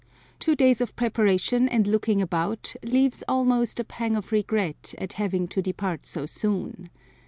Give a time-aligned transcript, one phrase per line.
[0.39, 5.47] Two days of preparation and looking about leaves almost a pang of regret at having
[5.49, 6.89] to depart so soon.